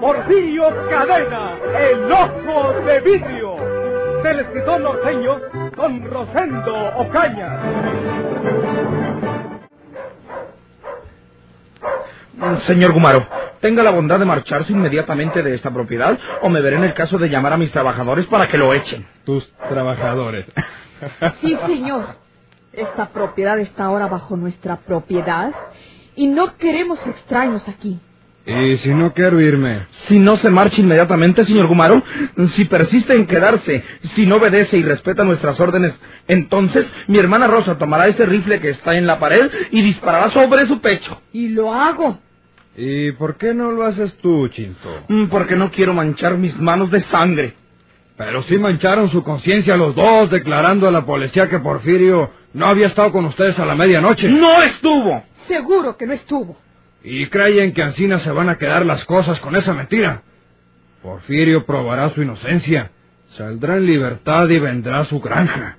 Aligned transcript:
Porfirio 0.00 0.64
Cadena, 0.88 1.56
el 1.76 2.12
ojo 2.12 2.72
de 2.86 3.00
vidrio, 3.00 3.56
del 4.22 4.40
escritor 4.40 4.80
norteño 4.80 5.40
Don 5.76 6.04
Rosendo 6.08 6.74
Ocaña. 6.96 7.60
Señor 12.66 12.92
Gumaro, 12.92 13.26
tenga 13.60 13.82
la 13.82 13.90
bondad 13.90 14.20
de 14.20 14.24
marcharse 14.24 14.72
inmediatamente 14.72 15.42
de 15.42 15.54
esta 15.54 15.72
propiedad 15.72 16.16
o 16.42 16.48
me 16.48 16.60
veré 16.60 16.76
en 16.76 16.84
el 16.84 16.94
caso 16.94 17.18
de 17.18 17.28
llamar 17.28 17.54
a 17.54 17.58
mis 17.58 17.72
trabajadores 17.72 18.26
para 18.26 18.46
que 18.46 18.56
lo 18.56 18.72
echen. 18.74 19.06
Tus 19.24 19.50
trabajadores. 19.68 20.46
Sí, 21.40 21.56
señor. 21.66 22.16
Esta 22.72 23.10
propiedad 23.10 23.56
está 23.60 23.84
ahora 23.84 24.08
bajo 24.08 24.36
nuestra 24.36 24.76
propiedad 24.78 25.52
y 26.16 26.26
no 26.26 26.56
queremos 26.56 27.04
extraños 27.06 27.68
aquí. 27.68 28.00
¿Y 28.48 28.78
si 28.78 28.88
no 28.94 29.12
quiero 29.12 29.40
irme? 29.40 29.86
Si 30.06 30.18
no 30.18 30.36
se 30.38 30.48
marcha 30.50 30.80
inmediatamente, 30.80 31.44
señor 31.44 31.68
Gumaro, 31.68 32.02
si 32.48 32.64
persiste 32.64 33.12
en 33.14 33.26
quedarse, 33.26 33.84
si 34.14 34.24
no 34.24 34.36
obedece 34.36 34.78
y 34.78 34.82
respeta 34.82 35.22
nuestras 35.22 35.60
órdenes, 35.60 35.94
entonces 36.26 36.86
mi 37.08 37.18
hermana 37.18 37.46
Rosa 37.46 37.76
tomará 37.76 38.08
ese 38.08 38.24
rifle 38.24 38.58
que 38.58 38.70
está 38.70 38.96
en 38.96 39.06
la 39.06 39.18
pared 39.18 39.50
y 39.70 39.82
disparará 39.82 40.30
sobre 40.30 40.64
su 40.66 40.80
pecho. 40.80 41.20
Y 41.32 41.48
lo 41.48 41.74
hago. 41.74 42.20
¿Y 42.74 43.12
por 43.12 43.36
qué 43.36 43.52
no 43.52 43.70
lo 43.72 43.84
haces 43.84 44.16
tú, 44.18 44.48
Chinto? 44.48 45.04
Mm, 45.08 45.26
Porque 45.28 45.54
no 45.56 45.70
quiero 45.70 45.92
manchar 45.92 46.38
mis 46.38 46.58
manos 46.58 46.90
de 46.90 47.00
sangre. 47.00 47.54
Pero 48.16 48.42
sí 48.44 48.56
mancharon 48.56 49.10
su 49.10 49.22
conciencia 49.22 49.76
los 49.76 49.94
dos, 49.94 50.30
declarando 50.30 50.88
a 50.88 50.90
la 50.90 51.04
policía 51.04 51.48
que 51.48 51.58
Porfirio 51.58 52.30
no 52.54 52.66
había 52.66 52.86
estado 52.86 53.12
con 53.12 53.26
ustedes 53.26 53.58
a 53.58 53.64
la 53.66 53.74
medianoche. 53.74 54.28
¡No 54.28 54.62
estuvo! 54.62 55.22
Seguro 55.46 55.96
que 55.96 56.06
no 56.06 56.14
estuvo. 56.14 56.56
Y 57.02 57.26
creen 57.26 57.72
que 57.72 57.82
Ancina 57.82 58.18
se 58.18 58.30
van 58.30 58.48
a 58.48 58.58
quedar 58.58 58.84
las 58.84 59.04
cosas 59.04 59.38
con 59.40 59.56
esa 59.56 59.72
mentira. 59.72 60.22
Porfirio 61.02 61.64
probará 61.64 62.10
su 62.10 62.22
inocencia, 62.22 62.90
saldrá 63.36 63.76
en 63.76 63.86
libertad 63.86 64.48
y 64.48 64.58
vendrá 64.58 65.00
a 65.00 65.04
su 65.04 65.20
granja. 65.20 65.78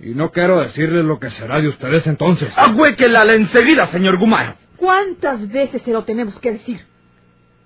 Y 0.00 0.10
no 0.10 0.30
quiero 0.30 0.60
decirles 0.60 1.04
lo 1.04 1.18
que 1.18 1.30
será 1.30 1.60
de 1.60 1.68
ustedes 1.68 2.06
entonces. 2.06 2.52
¡Agüéquela 2.56 3.24
enseguida, 3.32 3.86
señor 3.88 4.18
Gumaro! 4.18 4.54
¿Cuántas 4.76 5.48
veces 5.48 5.82
se 5.82 5.92
lo 5.92 6.04
tenemos 6.04 6.38
que 6.38 6.52
decir? 6.52 6.80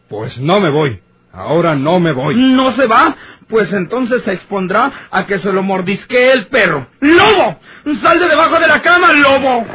Pues 0.09 0.39
no 0.41 0.61
me 0.61 0.71
voy. 0.71 1.01
Ahora 1.33 1.75
no 1.75 2.01
me 2.01 2.13
voy. 2.13 2.35
¿No 2.37 2.71
se 2.73 2.87
va? 2.87 3.17
Pues 3.49 3.73
entonces 3.73 4.23
se 4.23 4.33
expondrá 4.33 5.09
a 5.11 5.27
que 5.27 5.39
se 5.39 5.53
lo 5.53 5.63
mordisquee 5.63 6.31
el 6.33 6.47
perro. 6.49 6.87
¡Lobo! 7.01 7.59
¡Sal 8.03 8.19
de 8.19 8.29
debajo 8.29 8.59
de 8.61 8.67
la 8.67 8.81
cama, 8.81 9.13
lobo! 9.13 9.67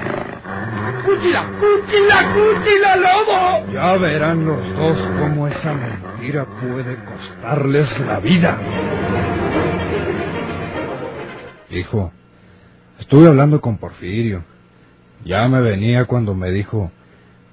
¡Cúchila! 1.06 1.52
¡Cúchila! 1.60 2.34
¡Cúchila, 2.34 2.96
lobo! 2.96 3.74
Ya 3.74 3.94
verán 3.98 4.46
los 4.46 4.76
dos 4.76 5.10
cómo 5.20 5.48
esa 5.48 5.74
mentira 5.74 6.46
puede 6.46 6.96
costarles 7.04 8.00
la 8.00 8.20
vida. 8.20 8.58
Hijo, 11.70 12.12
estuve 13.00 13.28
hablando 13.28 13.60
con 13.62 13.78
Porfirio. 13.78 14.44
Ya 15.26 15.48
me 15.48 15.62
venía 15.62 16.06
cuando 16.06 16.36
me 16.36 16.52
dijo, 16.52 16.92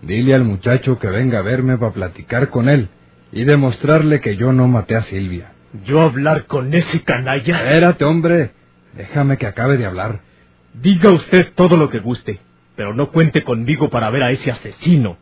dile 0.03 0.35
al 0.35 0.45
muchacho 0.45 0.99
que 0.99 1.09
venga 1.09 1.39
a 1.39 1.43
verme 1.43 1.79
para 1.79 1.93
platicar 1.93 2.51
con 2.51 2.69
él 2.69 2.89
y 3.33 3.45
demostrarle 3.45 4.21
que 4.21 4.37
yo 4.37 4.53
no 4.53 4.69
maté 4.69 4.97
a 4.97 5.03
Silvia. 5.03 5.53
¿Yo 5.85 6.01
hablar 6.01 6.47
con 6.47 6.75
ese 6.75 7.03
canalla? 7.05 7.59
Espérate, 7.59 8.05
hombre. 8.05 8.51
Déjame 8.95 9.39
que 9.39 9.47
acabe 9.47 9.77
de 9.77 9.87
hablar. 9.87 10.21
Diga 10.75 11.11
usted 11.11 11.53
todo 11.55 11.77
lo 11.77 11.89
que 11.89 12.01
guste, 12.01 12.41
pero 12.81 12.95
no 12.95 13.11
cuente 13.11 13.45
conmigo 13.45 13.91
para 13.91 14.09
ver 14.09 14.23
a 14.23 14.31
ese 14.31 14.51
asesino. 14.51 15.19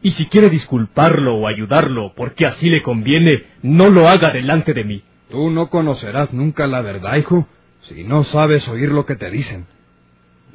Y 0.00 0.12
si 0.12 0.24
quiere 0.28 0.48
disculparlo 0.48 1.34
o 1.36 1.46
ayudarlo 1.46 2.14
porque 2.16 2.46
así 2.46 2.70
le 2.70 2.82
conviene, 2.82 3.44
no 3.60 3.90
lo 3.90 4.08
haga 4.08 4.30
delante 4.30 4.72
de 4.72 4.82
mí. 4.82 5.02
Tú 5.28 5.50
no 5.50 5.68
conocerás 5.68 6.32
nunca 6.32 6.66
la 6.66 6.80
verdad, 6.80 7.16
hijo, 7.16 7.46
si 7.82 8.02
no 8.02 8.24
sabes 8.24 8.66
oír 8.66 8.92
lo 8.92 9.04
que 9.04 9.14
te 9.14 9.30
dicen. 9.30 9.66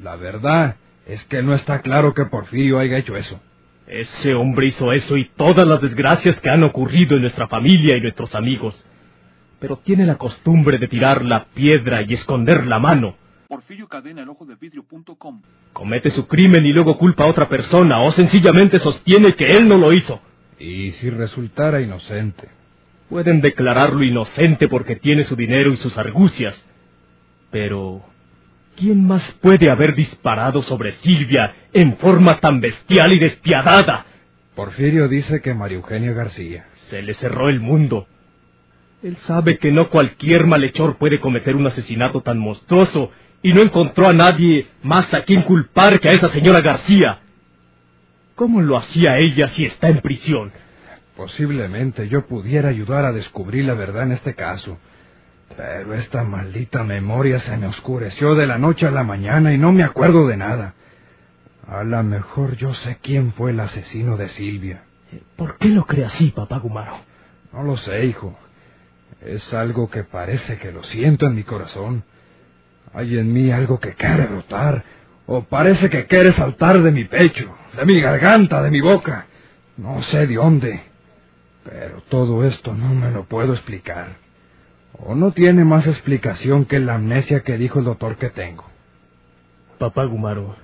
La 0.02 0.16
verdad 0.16 0.78
es 1.06 1.24
que 1.25 1.44
no 1.44 1.53
está 1.53 1.84
claro 1.84 2.16
que 2.16 2.25
Porfirio 2.25 2.79
haya 2.79 2.97
hecho 2.97 3.16
eso. 3.16 3.40
Ese 3.85 4.34
hombre 4.34 4.66
hizo 4.66 4.91
eso 4.94 5.18
y 5.18 5.29
todas 5.38 5.68
las 5.68 5.79
desgracias 5.79 6.41
que 6.41 6.50
han 6.50 6.63
ocurrido 6.63 7.18
en 7.18 7.22
nuestra 7.22 7.50
familia 7.50 7.96
y 7.97 8.02
nuestros 8.02 8.34
amigos. 8.34 8.84
Pero 9.59 9.78
tiene 9.78 10.08
la 10.08 10.16
costumbre 10.16 10.79
de 10.79 10.88
tirar 10.88 11.23
la 11.23 11.46
piedra 11.53 12.02
y 12.02 12.13
esconder 12.13 12.66
la 12.66 12.79
mano. 12.79 13.16
Porfirio 13.52 13.90
Cadena, 13.90 14.22
el 14.22 14.30
ojo 14.30 14.46
de 14.46 14.56
vidrio.com. 14.56 15.42
Comete 15.74 16.10
su 16.10 16.26
crimen 16.26 16.66
y 16.66 16.72
luego 16.72 16.98
culpa 16.98 17.26
a 17.26 17.28
otra 17.28 17.50
persona 17.50 18.02
o 18.02 18.10
sencillamente 18.14 18.80
sostiene 18.80 19.34
que 19.34 19.44
él 19.44 19.68
no 19.68 19.78
lo 19.78 19.92
hizo. 19.92 20.22
Y 20.58 20.92
si 20.94 21.10
resultara 21.10 21.82
inocente. 21.82 22.48
Pueden 23.10 23.42
declararlo 23.42 24.06
inocente 24.06 24.70
porque 24.70 24.96
tiene 24.96 25.26
su 25.26 25.36
dinero 25.36 25.74
y 25.74 25.76
sus 25.76 25.98
argucias. 25.98 26.66
Pero, 27.52 28.02
¿quién 28.78 29.06
más 29.06 29.30
puede 29.42 29.70
haber 29.70 29.96
disparado 29.96 30.62
sobre 30.62 30.94
Silvia 30.94 31.54
en 31.74 31.98
forma 31.98 32.40
tan 32.40 32.62
bestial 32.62 33.12
y 33.12 33.20
despiadada? 33.20 34.06
Porfirio 34.56 35.10
dice 35.10 35.42
que 35.42 35.54
María 35.54 35.80
Eugenia 35.80 36.14
García. 36.14 36.68
Se 36.90 37.02
le 37.02 37.14
cerró 37.16 37.50
el 37.50 37.60
mundo. 37.60 38.08
Él 39.04 39.18
sabe 39.18 39.58
que 39.58 39.74
no 39.74 39.90
cualquier 39.90 40.46
malhechor 40.46 40.98
puede 40.98 41.20
cometer 41.20 41.58
un 41.58 41.68
asesinato 41.68 42.22
tan 42.22 42.40
monstruoso 42.40 43.12
y 43.44 43.53
no 43.53 43.62
encontró 43.62 44.07
a 44.07 44.13
nadie 44.13 44.68
más 44.84 45.13
a 45.13 45.24
quien 45.24 45.41
culpar 45.44 46.00
que 46.00 46.09
a 46.09 46.13
esa 46.13 46.29
señora 46.29 46.62
García. 46.62 47.19
¿Cómo 48.35 48.62
lo 48.62 48.78
hacía 48.78 49.18
ella 49.18 49.47
si 49.47 49.66
está 49.66 49.88
en 49.90 50.00
prisión? 50.00 50.52
Posiblemente 51.16 52.07
yo 52.07 52.25
pudiera 52.25 52.69
ayudar 52.69 53.06
a 53.06 53.12
descubrir 53.12 53.66
la 53.66 53.74
verdad 53.74 54.03
en 54.03 54.13
este 54.13 54.34
caso. 54.34 54.78
Pero 55.56 55.94
esta 55.94 56.24
maldita 56.24 56.84
memoria 56.84 57.40
se 57.40 57.57
me 57.57 57.68
oscureció 57.68 58.35
de 58.35 58.47
la 58.47 58.57
noche 58.57 58.88
a 58.88 58.91
la 58.91 59.03
mañana 59.03 59.53
y 59.53 59.58
no 59.58 59.72
me 59.72 59.84
acuerdo 59.84 60.28
de 60.28 60.38
nada. 60.38 60.75
A 61.68 61.84
lo 61.84 62.02
mejor 62.03 62.56
yo 62.56 62.73
sé 62.73 62.97
quién 63.02 63.34
fue 63.34 63.52
el 63.52 63.59
asesino 63.59 64.18
de 64.18 64.29
Silvia. 64.29 64.84
¿Por 65.35 65.58
qué 65.58 65.68
lo 65.68 65.85
cree 65.85 66.06
así, 66.06 66.31
papá 66.31 66.59
Gumaro? 66.59 66.97
No 67.53 67.63
lo 67.63 67.78
sé, 67.78 68.06
hijo. 68.06 68.38
Es 69.22 69.53
algo 69.53 69.90
que 69.90 70.03
parece 70.03 70.58
que 70.58 70.72
lo 70.72 70.84
siento 70.84 71.28
en 71.28 71.35
mi 71.35 71.44
corazón. 71.44 72.03
Hay 72.94 73.18
en 73.18 73.31
mí 73.31 73.52
algo 73.52 73.79
que 73.79 73.94
quiere 73.94 74.28
brotar, 74.28 74.84
o 75.25 75.44
parece 75.44 75.90
que 75.90 76.07
quiere 76.07 76.34
saltar 76.34 76.81
de 76.81 76.91
mi 76.91 77.06
pecho, 77.06 77.56
de 77.78 77.85
mi 77.85 78.02
garganta, 78.02 78.62
de 78.62 78.72
mi 78.72 78.81
boca. 78.81 79.28
No 79.78 80.02
sé 80.03 80.28
de 80.28 80.35
dónde. 80.35 80.84
Pero 81.63 82.02
todo 82.09 82.44
esto 82.46 82.74
no 82.74 82.94
me 82.94 83.12
lo 83.12 83.25
puedo 83.25 83.53
explicar. 83.53 84.18
O 84.94 85.16
no 85.16 85.31
tiene 85.31 85.63
más 85.63 85.88
explicación 85.88 86.66
que 86.66 86.79
la 86.79 86.96
amnesia 86.96 87.41
que 87.41 87.57
dijo 87.57 87.79
el 87.79 87.85
doctor 87.85 88.17
que 88.17 88.29
tengo. 88.29 88.66
Papá 89.78 90.05
Gumaro, 90.05 90.55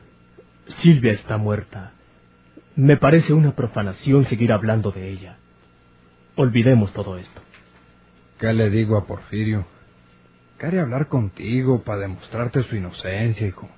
Silvia 0.68 1.14
está 1.14 1.38
muerta. 1.38 1.94
Me 2.76 2.98
parece 2.98 3.34
una 3.34 3.56
profanación 3.56 4.26
seguir 4.26 4.52
hablando 4.52 4.92
de 4.92 5.10
ella. 5.10 5.38
Olvidemos 6.36 6.92
todo 6.94 7.18
esto. 7.18 7.42
¿Qué 8.38 8.54
le 8.54 8.70
digo 8.70 8.98
a 8.98 9.06
Porfirio? 9.06 9.66
Quiere 10.58 10.80
hablar 10.80 11.08
contigo 11.08 11.84
para 11.84 12.02
demostrarte 12.02 12.64
su 12.64 12.76
inocencia, 12.76 13.46
hijo. 13.46 13.70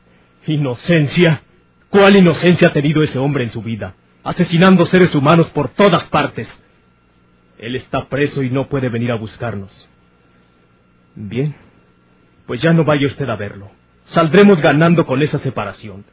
¿Inocencia? 0.48 1.44
¿Cuál 1.90 2.16
inocencia 2.16 2.70
ha 2.70 2.74
tenido 2.74 3.04
ese 3.04 3.20
hombre 3.20 3.44
en 3.44 3.52
su 3.52 3.62
vida? 3.62 3.96
Asesinando 4.24 4.86
seres 4.86 5.14
humanos 5.14 5.50
por 5.50 5.68
todas 5.68 6.06
partes. 6.06 6.48
Él 7.58 7.76
está 7.76 8.08
preso 8.08 8.44
y 8.44 8.50
no 8.50 8.70
puede 8.70 8.88
venir 8.88 9.12
a 9.12 9.16
buscarnos. 9.16 9.90
Bien, 11.16 11.54
pues 12.46 12.62
ya 12.62 12.72
no 12.72 12.86
vaya 12.86 13.08
usted 13.08 13.28
a 13.28 13.36
verlo. 13.36 13.70
Saldremos 14.06 14.62
ganando 14.62 15.06
con 15.06 15.22
esa 15.22 15.38
separación. 15.38 16.06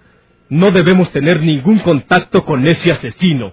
No 0.49 0.73
debemos 0.73 1.13
tener 1.13 1.43
ningún 1.43 1.79
contacto 1.79 2.45
con 2.45 2.67
ese 2.67 2.91
asesino. 2.91 3.53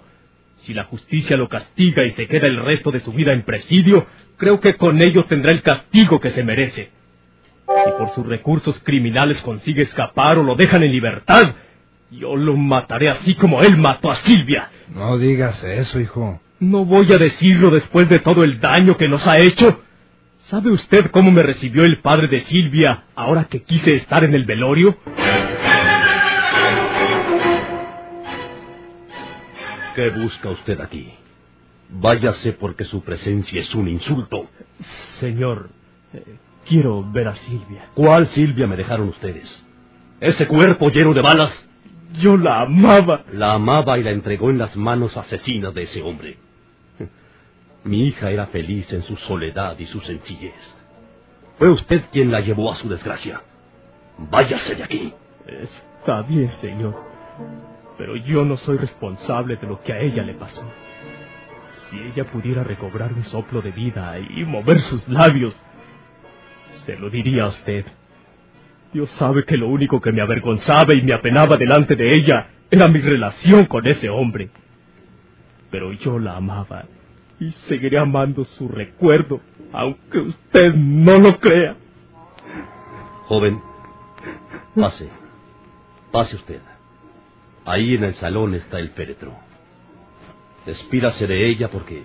Si 0.62 0.74
la 0.74 0.86
justicia 0.86 1.38
lo 1.38 1.48
castiga 1.48 2.06
y 2.06 2.12
se 2.12 2.27
queda 2.27 2.48
el 2.48 2.57
resto 2.65 2.89
de 2.89 3.01
su 3.01 3.13
vida 3.13 3.33
en 3.33 3.44
presidio, 3.44 4.07
creo 4.38 4.60
que 4.60 4.77
con 4.77 5.00
ello 5.00 5.25
tendrá 5.25 5.51
el 5.51 5.62
castigo 5.62 6.19
que 6.19 6.31
se 6.31 6.44
merece. 6.44 7.02
Si 7.68 7.92
por 7.98 8.10
sus 8.13 8.25
recursos 8.25 8.80
criminales 8.83 9.42
consigue 9.42 9.83
escapar 9.83 10.38
o 10.38 10.44
lo 10.44 10.56
dejan 10.56 10.83
en 10.83 10.92
libertad, 10.92 11.56
yo 12.12 12.36
lo 12.36 12.56
mataré 12.56 13.10
así 13.10 13.36
como 13.36 13.62
él 13.62 13.77
mató 13.77 14.12
a 14.12 14.15
Silvia. 14.18 14.69
No 14.94 15.18
digas 15.18 15.63
eso, 15.63 16.00
hijo. 16.00 16.39
No 16.60 16.86
voy 16.86 17.12
a 17.13 17.18
decirlo 17.18 17.71
después 17.71 18.07
de 18.10 18.19
todo 18.19 18.44
el 18.44 18.60
daño 18.60 18.95
que 18.98 19.07
nos 19.10 19.27
ha 19.27 19.39
hecho. 19.39 19.81
¿Sabe 20.39 20.71
usted 20.71 21.10
cómo 21.10 21.31
me 21.31 21.42
recibió 21.42 21.83
el 21.83 22.00
padre 22.00 22.27
de 22.27 22.39
Silvia 22.42 23.06
ahora 23.15 23.45
que 23.45 23.63
quise 23.63 23.95
estar 23.95 24.24
en 24.24 24.33
el 24.33 24.45
velorio? 24.45 24.98
¿Qué 29.95 30.10
busca 30.10 30.50
usted 30.50 30.80
aquí? 30.81 31.13
Váyase 31.89 32.54
porque 32.54 32.83
su 32.83 33.04
presencia 33.04 33.62
es 33.62 33.74
un 33.74 33.88
insulto. 33.88 34.50
Señor, 35.19 35.69
quiero 36.65 37.04
ver 37.12 37.27
a 37.27 37.36
Silvia. 37.36 37.89
¿Cuál 37.94 38.27
Silvia 38.27 38.68
me 38.68 38.75
dejaron 38.75 39.10
ustedes? 39.10 39.63
¿Ese 40.19 40.48
cuerpo 40.48 40.89
lleno 40.89 41.13
de 41.13 41.21
balas? 41.21 41.68
Yo 42.13 42.38
la 42.38 42.62
amaba. 42.62 43.24
La 43.31 43.54
amaba 43.54 43.98
y 43.98 44.04
la 44.04 44.12
entregó 44.12 44.50
en 44.50 44.57
las 44.57 44.75
manos 44.75 45.18
asesinas 45.18 45.74
de 45.74 45.83
ese 45.83 46.01
hombre. 46.01 46.38
Mi 47.83 48.07
hija 48.07 48.30
era 48.31 48.48
feliz 48.48 48.92
en 48.94 49.04
su 49.04 49.18
soledad 49.18 49.77
y 49.80 49.86
su 49.86 50.00
sencillez. 50.01 50.75
Fue 51.57 51.69
usted 51.69 52.04
quien 52.12 52.31
la 52.31 52.39
llevó 52.39 52.71
a 52.71 52.75
su 52.75 52.88
desgracia. 52.89 53.42
Váyase 54.18 54.75
de 54.75 54.83
aquí. 54.83 55.13
Está 55.45 56.21
bien, 56.21 56.51
señor. 56.62 56.95
Pero 57.98 58.15
yo 58.15 58.45
no 58.45 58.57
soy 58.57 58.77
responsable 58.77 59.57
de 59.57 59.68
lo 59.68 59.81
que 59.81 59.94
a 59.94 60.00
ella 60.00 60.24
le 60.24 60.33
pasó. 60.33 60.63
Si 61.89 62.00
ella 62.00 62.25
pudiera 62.25 62.63
recobrar 62.63 63.13
un 63.13 63.24
soplo 63.24 63.62
de 63.62 63.71
vida 63.71 64.18
y 64.19 64.44
mover 64.45 64.80
sus 64.80 65.07
labios, 65.07 65.60
se 66.85 66.95
lo 66.95 67.09
diría 67.09 67.44
a 67.44 67.47
usted. 67.47 67.85
Dios 68.94 69.09
sabe 69.12 69.44
que 69.45 69.57
lo 69.57 69.68
único 69.68 70.00
que 70.00 70.12
me 70.12 70.21
avergonzaba 70.21 70.94
y 70.95 71.01
me 71.01 71.13
apenaba 71.13 71.57
delante 71.57 71.95
de 71.95 72.13
ella 72.13 72.50
era 72.69 72.88
mi 72.88 73.00
relación 73.00 73.65
con 73.65 73.88
ese 73.88 74.09
hombre. 74.09 74.50
Pero 75.71 75.91
yo 75.94 76.19
la 76.19 76.38
amaba 76.38 76.85
y 77.39 77.51
seguiré 77.51 77.97
amando 77.97 78.45
su 78.45 78.68
recuerdo, 78.68 79.41
aunque 79.71 80.19
usted 80.19 80.74
no 80.75 81.18
lo 81.18 81.39
crea. 81.39 81.75
Joven, 83.25 83.59
pase. 84.75 85.09
Pase 86.12 86.36
usted. 86.36 86.62
Ahí 87.65 87.95
en 87.95 88.03
el 88.03 88.13
salón 88.15 88.53
está 88.53 88.79
el 88.79 88.89
féretro. 88.89 89.33
Despídase 90.65 91.25
de 91.27 91.47
ella 91.50 91.69
porque... 91.71 92.03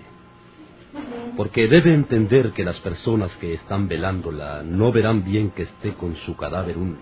Porque 1.39 1.69
debe 1.69 1.93
entender 1.93 2.51
que 2.51 2.65
las 2.65 2.81
personas 2.81 3.31
que 3.37 3.53
están 3.53 3.87
velándola 3.87 4.61
no 4.61 4.91
verán 4.91 5.23
bien 5.23 5.51
que 5.51 5.63
esté 5.63 5.93
con 5.93 6.17
su 6.17 6.35
cadáver 6.35 6.77
un... 6.77 6.97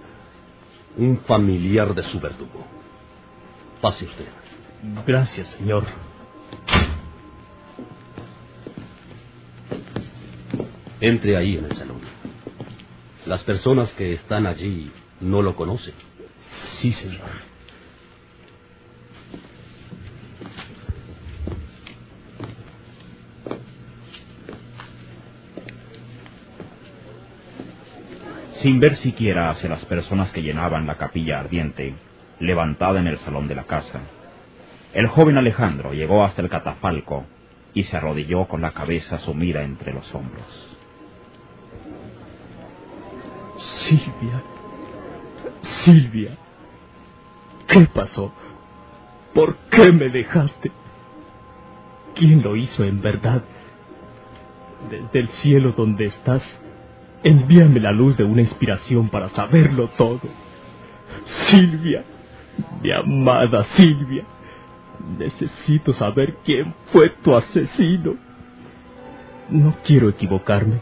un 0.96 1.18
familiar 1.22 1.96
de 1.96 2.04
su 2.04 2.20
verdugo. 2.20 2.64
Pase 3.82 4.06
usted. 4.06 4.28
Gracias, 5.08 5.48
señor. 5.48 5.86
Entre 11.02 11.36
ahí 11.36 11.58
en 11.58 11.66
el 11.66 11.76
salón. 11.76 12.02
Las 13.26 13.42
personas 13.42 13.90
que 13.94 14.14
están 14.14 14.46
allí 14.46 14.92
no 15.20 15.42
lo 15.42 15.56
conocen. 15.56 15.96
Sí, 16.76 16.92
señor. 16.92 17.57
Sin 28.68 28.82
ver 28.82 28.98
siquiera 28.98 29.50
hacia 29.50 29.70
las 29.70 29.86
personas 29.86 30.34
que 30.34 30.44
llenaban 30.44 30.88
la 30.88 30.98
capilla 30.98 31.40
ardiente, 31.40 31.96
levantada 32.42 33.00
en 33.00 33.08
el 33.08 33.18
salón 33.20 33.48
de 33.48 33.56
la 33.56 33.64
casa, 33.64 34.02
el 34.94 35.08
joven 35.08 35.38
Alejandro 35.38 35.94
llegó 35.94 36.22
hasta 36.26 36.42
el 36.42 36.50
catafalco 36.50 37.24
y 37.74 37.84
se 37.84 37.96
arrodilló 37.96 38.46
con 38.50 38.62
la 38.62 38.74
cabeza 38.74 39.20
sumida 39.20 39.64
entre 39.64 39.94
los 39.94 40.14
hombros. 40.14 40.78
Silvia. 43.56 44.44
Silvia. 45.62 46.32
¿Qué 47.68 47.86
pasó? 47.86 48.34
¿Por 49.34 49.56
qué 49.70 49.94
me 49.94 50.10
dejaste? 50.10 50.74
¿Quién 52.16 52.44
lo 52.44 52.58
hizo 52.58 52.84
en 52.84 53.02
verdad? 53.02 53.44
Desde 54.90 55.20
el 55.20 55.30
cielo 55.30 55.72
donde 55.72 56.04
estás, 56.04 56.44
envíame 57.24 57.80
la 57.80 57.92
luz 57.92 58.18
de 58.18 58.24
una 58.24 58.42
inspiración 58.42 59.10
para 59.10 59.30
saberlo 59.30 59.90
todo. 59.98 60.22
Silvia, 61.26 62.04
mi 62.82 62.92
amada 62.92 63.64
Silvia, 63.66 64.24
necesito 65.18 65.94
saber 65.94 66.38
quién 66.44 66.74
fue 66.92 67.10
tu 67.22 67.36
asesino. 67.36 68.16
No 69.50 69.76
quiero 69.84 70.10
equivocarme. 70.10 70.82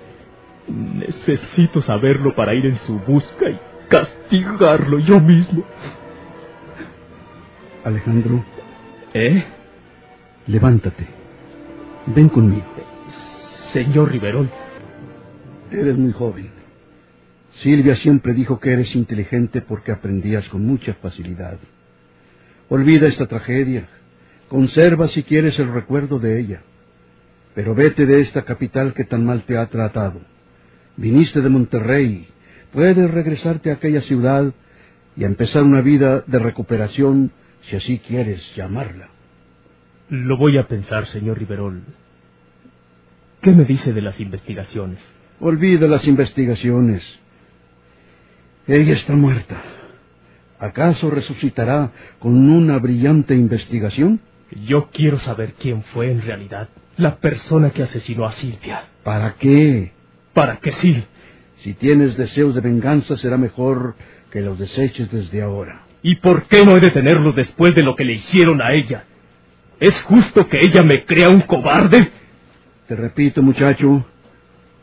Necesito 0.67 1.81
saberlo 1.81 2.33
para 2.33 2.55
ir 2.55 2.65
en 2.65 2.77
su 2.77 2.97
busca 2.99 3.49
y 3.49 3.59
castigarlo 3.87 4.99
yo 4.99 5.19
mismo. 5.19 5.63
Alejandro, 7.83 8.43
¿Eh? 9.13 9.45
levántate. 10.47 11.07
Ven 12.07 12.29
conmigo. 12.29 12.65
Señor 13.71 14.11
Riverol, 14.11 14.49
Eres 15.75 15.97
muy 15.97 16.13
joven. 16.13 16.49
Silvia 17.55 17.95
siempre 17.95 18.33
dijo 18.33 18.59
que 18.59 18.71
eres 18.71 18.95
inteligente 18.95 19.61
porque 19.61 19.91
aprendías 19.91 20.47
con 20.49 20.65
mucha 20.65 20.93
facilidad. 20.95 21.57
Olvida 22.69 23.07
esta 23.07 23.27
tragedia. 23.27 23.87
Conserva 24.47 25.07
si 25.07 25.23
quieres 25.23 25.59
el 25.59 25.73
recuerdo 25.73 26.19
de 26.19 26.39
ella. 26.39 26.61
Pero 27.53 27.75
vete 27.75 28.05
de 28.05 28.21
esta 28.21 28.43
capital 28.43 28.93
que 28.93 29.05
tan 29.05 29.25
mal 29.25 29.43
te 29.43 29.57
ha 29.57 29.67
tratado. 29.67 30.21
Viniste 30.97 31.41
de 31.41 31.49
Monterrey. 31.49 32.27
Puedes 32.71 33.11
regresarte 33.11 33.69
a 33.69 33.75
aquella 33.75 34.01
ciudad 34.01 34.53
y 35.15 35.23
empezar 35.23 35.63
una 35.63 35.81
vida 35.81 36.23
de 36.27 36.39
recuperación 36.39 37.31
si 37.69 37.75
así 37.75 37.99
quieres 37.99 38.53
llamarla. 38.55 39.09
lo 40.09 40.37
voy 40.37 40.57
a 40.57 40.67
pensar, 40.67 41.05
señor 41.05 41.39
Riverol. 41.39 41.81
¿Qué 43.41 43.51
me 43.51 43.65
dice 43.65 43.93
de 43.93 44.01
las 44.01 44.19
investigaciones? 44.19 44.99
Olvida 45.39 45.87
las 45.87 46.07
investigaciones. 46.07 47.03
Ella 48.67 48.93
está 48.93 49.13
muerta. 49.13 49.61
¿Acaso 50.59 51.09
resucitará 51.09 51.91
con 52.19 52.49
una 52.49 52.79
brillante 52.79 53.35
investigación? 53.35 54.21
Yo 54.65 54.89
quiero 54.91 55.19
saber 55.19 55.53
quién 55.59 55.83
fue 55.83 56.11
en 56.11 56.21
realidad 56.21 56.69
la 56.97 57.17
persona 57.17 57.71
que 57.71 57.83
asesinó 57.83 58.25
a 58.25 58.31
Silvia. 58.31 58.85
¿Para 59.03 59.35
qué? 59.35 59.91
Para 60.33 60.59
que 60.59 60.71
sí, 60.71 61.03
Si 61.57 61.73
tienes 61.73 62.17
deseos 62.17 62.53
de 62.53 62.61
venganza, 62.61 63.15
será 63.15 63.37
mejor 63.37 63.95
que 64.29 64.41
los 64.41 64.59
deseches 64.59 65.09
desde 65.09 65.41
ahora. 65.41 65.83
¿Y 66.03 66.17
por 66.17 66.43
qué 66.47 66.65
no 66.65 66.75
he 66.75 66.79
de 66.79 66.91
tenerlos 66.91 67.35
después 67.35 67.73
de 67.73 67.81
lo 67.81 67.95
que 67.95 68.05
le 68.05 68.13
hicieron 68.13 68.61
a 68.61 68.73
ella? 68.73 69.05
¿Es 69.79 69.99
justo 70.03 70.47
que 70.47 70.59
ella 70.59 70.83
me 70.83 71.05
crea 71.05 71.29
un 71.29 71.41
cobarde? 71.41 72.11
Te 72.87 72.95
repito, 72.95 73.41
muchacho, 73.41 74.05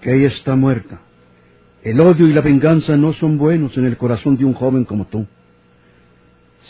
que 0.02 0.14
ella 0.14 0.28
está 0.28 0.56
muerta. 0.56 1.00
El 1.82 2.00
odio 2.00 2.28
y 2.28 2.32
la 2.32 2.42
venganza 2.42 2.97
no 2.97 3.12
son 3.14 3.38
buenos 3.38 3.76
en 3.78 3.87
el 3.87 3.97
corazón 3.97 4.37
de 4.37 4.44
un 4.44 4.52
joven 4.52 4.85
como 4.85 5.06
tú. 5.06 5.26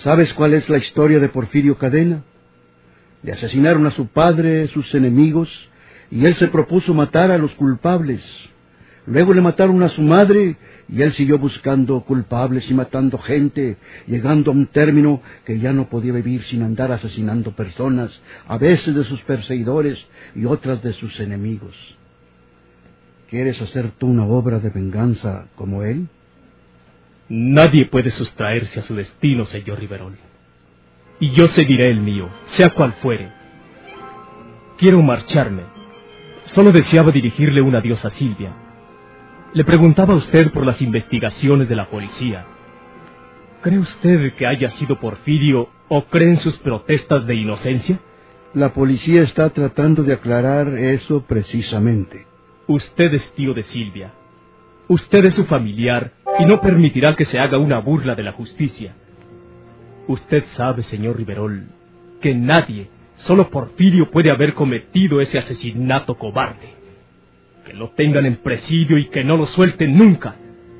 ¿Sabes 0.02 0.32
cuál 0.32 0.54
es 0.54 0.68
la 0.68 0.78
historia 0.78 1.18
de 1.18 1.28
Porfirio 1.28 1.76
Cadena? 1.76 2.22
Le 3.22 3.32
asesinaron 3.32 3.86
a 3.86 3.90
su 3.90 4.06
padre, 4.08 4.68
sus 4.68 4.94
enemigos, 4.94 5.70
y 6.10 6.26
él 6.26 6.34
se 6.36 6.48
propuso 6.48 6.94
matar 6.94 7.30
a 7.30 7.38
los 7.38 7.52
culpables. 7.54 8.22
Luego 9.06 9.32
le 9.34 9.40
mataron 9.40 9.82
a 9.82 9.88
su 9.88 10.02
madre 10.02 10.56
y 10.88 11.02
él 11.02 11.12
siguió 11.12 11.38
buscando 11.38 12.02
culpables 12.02 12.70
y 12.70 12.74
matando 12.74 13.18
gente, 13.18 13.78
llegando 14.06 14.50
a 14.50 14.54
un 14.54 14.66
término 14.66 15.22
que 15.44 15.58
ya 15.58 15.72
no 15.72 15.88
podía 15.88 16.12
vivir 16.12 16.42
sin 16.44 16.62
andar 16.62 16.92
asesinando 16.92 17.56
personas, 17.56 18.22
a 18.46 18.58
veces 18.58 18.94
de 18.94 19.04
sus 19.04 19.22
perseguidores 19.22 20.04
y 20.34 20.44
otras 20.44 20.82
de 20.82 20.92
sus 20.92 21.18
enemigos. 21.18 21.74
¿Quieres 23.32 23.62
hacer 23.62 23.92
tú 23.92 24.08
una 24.08 24.26
obra 24.26 24.58
de 24.58 24.68
venganza 24.68 25.46
como 25.54 25.84
él? 25.84 26.08
Nadie 27.30 27.86
puede 27.86 28.10
sustraerse 28.10 28.80
a 28.80 28.82
su 28.82 28.94
destino, 28.94 29.46
señor 29.46 29.80
Riverol. 29.80 30.18
Y 31.18 31.30
yo 31.30 31.48
seguiré 31.48 31.86
el 31.86 32.02
mío, 32.02 32.28
sea 32.44 32.68
cual 32.68 32.92
fuere. 33.00 33.32
Quiero 34.76 35.00
marcharme. 35.00 35.62
Solo 36.44 36.72
deseaba 36.72 37.10
dirigirle 37.10 37.62
un 37.62 37.74
adiós 37.74 38.04
a 38.04 38.10
Silvia. 38.10 38.52
Le 39.54 39.64
preguntaba 39.64 40.12
a 40.12 40.18
usted 40.18 40.52
por 40.52 40.66
las 40.66 40.82
investigaciones 40.82 41.70
de 41.70 41.76
la 41.76 41.88
policía. 41.88 42.44
¿Cree 43.62 43.78
usted 43.78 44.34
que 44.34 44.46
haya 44.46 44.68
sido 44.68 45.00
Porfirio 45.00 45.70
o 45.88 46.04
cree 46.04 46.28
en 46.28 46.36
sus 46.36 46.58
protestas 46.58 47.26
de 47.26 47.34
inocencia? 47.34 47.98
La 48.52 48.74
policía 48.74 49.22
está 49.22 49.48
tratando 49.48 50.02
de 50.02 50.12
aclarar 50.12 50.76
eso 50.76 51.22
precisamente. 51.22 52.30
Usted 52.72 53.12
es 53.12 53.30
tío 53.34 53.52
de 53.52 53.64
Silvia. 53.64 54.14
Usted 54.88 55.26
es 55.26 55.34
su 55.34 55.44
familiar 55.44 56.12
y 56.38 56.46
no 56.46 56.60
permitirá 56.60 57.14
que 57.14 57.26
se 57.26 57.38
haga 57.38 57.58
una 57.58 57.78
burla 57.80 58.14
de 58.14 58.22
la 58.22 58.32
justicia. 58.32 58.94
Usted 60.06 60.44
sabe, 60.56 60.82
señor 60.82 61.18
Riverol, 61.18 61.66
que 62.22 62.34
nadie, 62.34 62.88
Solo 63.16 63.50
Porfirio 63.50 64.10
puede 64.10 64.32
haber 64.32 64.54
cometido 64.54 65.20
ese 65.20 65.38
asesinato 65.38 66.14
cobarde. 66.16 66.74
Que 67.66 67.74
lo 67.74 67.90
tengan 67.90 68.24
en 68.24 68.36
presidio 68.36 68.96
y 68.96 69.10
que 69.10 69.22
no 69.22 69.36
lo 69.36 69.46
suelten 69.46 69.96
nunca, 69.96 70.34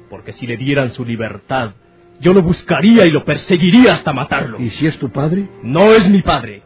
porque 0.08 0.32
si 0.32 0.46
le 0.46 0.56
dieran 0.56 0.92
su 0.92 1.04
libertad, 1.04 1.74
yo 2.20 2.32
lo 2.32 2.40
buscaría 2.40 3.06
y 3.06 3.10
lo 3.10 3.24
perseguiría 3.24 3.92
hasta 3.92 4.14
matarlo. 4.14 4.58
¿Y 4.60 4.70
si 4.70 4.86
es 4.86 4.98
tu 4.98 5.10
padre? 5.10 5.46
No 5.62 5.92
es 5.92 6.08
mi 6.08 6.22
padre. 6.22 6.62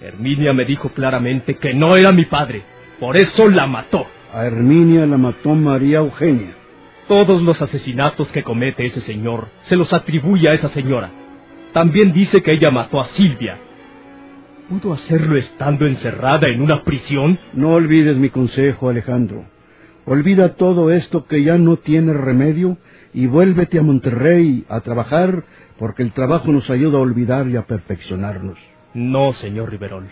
Herminia 0.00 0.54
me 0.54 0.64
dijo 0.64 0.88
claramente 0.88 1.56
que 1.58 1.74
no 1.74 1.94
era 1.94 2.10
mi 2.10 2.24
padre. 2.24 2.62
Por 2.98 3.18
eso 3.18 3.48
la 3.48 3.66
mató. 3.66 4.06
A 4.32 4.46
Herminia 4.46 5.04
la 5.04 5.18
mató 5.18 5.54
María 5.54 5.98
Eugenia. 5.98 6.54
Todos 7.06 7.42
los 7.42 7.60
asesinatos 7.60 8.32
que 8.32 8.42
comete 8.42 8.86
ese 8.86 9.02
señor 9.02 9.48
se 9.62 9.76
los 9.76 9.92
atribuye 9.92 10.48
a 10.48 10.54
esa 10.54 10.68
señora. 10.68 11.10
También 11.74 12.14
dice 12.14 12.42
que 12.42 12.52
ella 12.52 12.70
mató 12.70 12.98
a 12.98 13.04
Silvia. 13.06 13.58
¿Pudo 14.70 14.94
hacerlo 14.94 15.36
estando 15.36 15.86
encerrada 15.86 16.48
en 16.48 16.62
una 16.62 16.82
prisión? 16.82 17.38
No 17.52 17.74
olvides 17.74 18.16
mi 18.16 18.30
consejo, 18.30 18.88
Alejandro. 18.88 19.44
Olvida 20.06 20.54
todo 20.54 20.90
esto 20.90 21.26
que 21.26 21.42
ya 21.42 21.58
no 21.58 21.76
tiene 21.76 22.14
remedio 22.14 22.78
y 23.12 23.26
vuélvete 23.26 23.78
a 23.78 23.82
Monterrey 23.82 24.64
a 24.70 24.80
trabajar 24.80 25.44
porque 25.78 26.02
el 26.02 26.12
trabajo 26.12 26.50
nos 26.50 26.70
ayuda 26.70 26.96
a 26.96 27.02
olvidar 27.02 27.48
y 27.48 27.56
a 27.56 27.66
perfeccionarnos. 27.66 28.56
No, 28.94 29.34
señor 29.34 29.70
Riverol. 29.70 30.08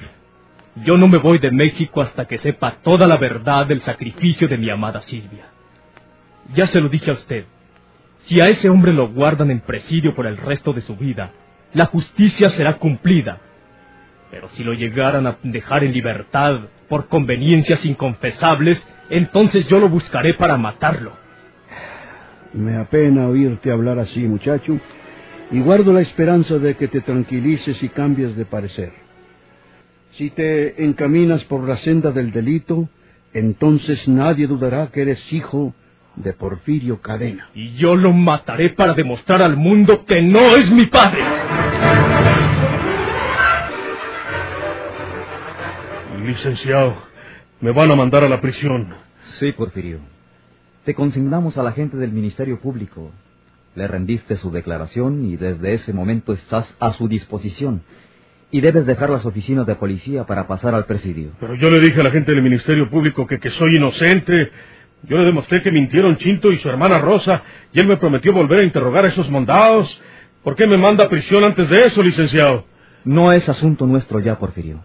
Yo 0.76 0.96
no 0.96 1.08
me 1.08 1.18
voy 1.18 1.38
de 1.38 1.50
México 1.50 2.00
hasta 2.00 2.26
que 2.26 2.38
sepa 2.38 2.76
toda 2.82 3.06
la 3.06 3.16
verdad 3.16 3.66
del 3.66 3.82
sacrificio 3.82 4.48
de 4.48 4.56
mi 4.56 4.70
amada 4.70 5.02
Silvia. 5.02 5.46
Ya 6.54 6.66
se 6.66 6.80
lo 6.80 6.88
dije 6.88 7.10
a 7.10 7.14
usted. 7.14 7.44
Si 8.24 8.40
a 8.40 8.48
ese 8.48 8.70
hombre 8.70 8.92
lo 8.92 9.08
guardan 9.08 9.50
en 9.50 9.60
presidio 9.60 10.14
por 10.14 10.26
el 10.26 10.36
resto 10.36 10.72
de 10.72 10.80
su 10.80 10.96
vida, 10.96 11.32
la 11.72 11.86
justicia 11.86 12.50
será 12.50 12.78
cumplida. 12.78 13.40
Pero 14.30 14.48
si 14.50 14.62
lo 14.62 14.72
llegaran 14.72 15.26
a 15.26 15.38
dejar 15.42 15.82
en 15.82 15.92
libertad 15.92 16.60
por 16.88 17.08
conveniencias 17.08 17.84
inconfesables, 17.84 18.86
entonces 19.08 19.66
yo 19.68 19.80
lo 19.80 19.88
buscaré 19.88 20.34
para 20.34 20.56
matarlo. 20.56 21.12
Me 22.52 22.76
apena 22.76 23.26
oírte 23.26 23.70
hablar 23.70 23.98
así, 23.98 24.20
muchacho, 24.20 24.78
y 25.50 25.60
guardo 25.60 25.92
la 25.92 26.00
esperanza 26.00 26.58
de 26.58 26.76
que 26.76 26.88
te 26.88 27.00
tranquilices 27.00 27.82
y 27.82 27.88
cambies 27.88 28.36
de 28.36 28.44
parecer. 28.44 28.92
Si 30.12 30.30
te 30.30 30.84
encaminas 30.84 31.44
por 31.44 31.66
la 31.68 31.76
senda 31.76 32.10
del 32.10 32.32
delito, 32.32 32.88
entonces 33.32 34.08
nadie 34.08 34.46
dudará 34.46 34.88
que 34.88 35.02
eres 35.02 35.32
hijo 35.32 35.72
de 36.16 36.32
Porfirio 36.32 37.00
Cadena. 37.00 37.48
Y 37.54 37.74
yo 37.74 37.94
lo 37.94 38.12
mataré 38.12 38.70
para 38.70 38.94
demostrar 38.94 39.40
al 39.42 39.56
mundo 39.56 40.04
que 40.04 40.20
no 40.22 40.40
es 40.56 40.70
mi 40.70 40.86
padre. 40.86 41.20
Licenciado, 46.24 46.96
me 47.60 47.72
van 47.72 47.90
a 47.92 47.96
mandar 47.96 48.24
a 48.24 48.28
la 48.28 48.40
prisión. 48.40 48.88
Sí, 49.38 49.52
Porfirio. 49.52 50.00
Te 50.84 50.94
consignamos 50.94 51.56
a 51.56 51.62
la 51.62 51.72
gente 51.72 51.96
del 51.96 52.12
Ministerio 52.12 52.60
Público. 52.60 53.10
Le 53.74 53.86
rendiste 53.86 54.36
su 54.36 54.50
declaración 54.50 55.24
y 55.26 55.36
desde 55.36 55.74
ese 55.74 55.92
momento 55.92 56.32
estás 56.32 56.74
a 56.80 56.92
su 56.92 57.06
disposición. 57.06 57.82
Y 58.50 58.60
debes 58.60 58.84
dejar 58.86 59.10
las 59.10 59.24
oficinas 59.24 59.66
de 59.66 59.76
policía 59.76 60.24
para 60.24 60.46
pasar 60.46 60.74
al 60.74 60.86
presidio. 60.86 61.32
Pero 61.38 61.54
yo 61.54 61.70
le 61.70 61.78
dije 61.86 62.00
a 62.00 62.04
la 62.04 62.10
gente 62.10 62.32
del 62.32 62.42
Ministerio 62.42 62.90
Público 62.90 63.26
que, 63.26 63.38
que 63.38 63.50
soy 63.50 63.76
inocente. 63.76 64.50
Yo 65.04 65.16
le 65.16 65.24
demostré 65.24 65.62
que 65.62 65.70
mintieron 65.70 66.16
Chinto 66.16 66.50
y 66.50 66.58
su 66.58 66.68
hermana 66.68 66.98
Rosa, 66.98 67.42
y 67.72 67.80
él 67.80 67.86
me 67.86 67.96
prometió 67.96 68.32
volver 68.32 68.60
a 68.60 68.64
interrogar 68.64 69.04
a 69.04 69.08
esos 69.08 69.30
mondados. 69.30 70.00
¿Por 70.42 70.56
qué 70.56 70.66
me 70.66 70.76
manda 70.76 71.04
a 71.04 71.08
prisión 71.08 71.44
antes 71.44 71.68
de 71.68 71.86
eso, 71.86 72.02
licenciado? 72.02 72.64
No 73.04 73.32
es 73.32 73.48
asunto 73.48 73.86
nuestro 73.86 74.20
ya, 74.20 74.38
Porfirio. 74.38 74.84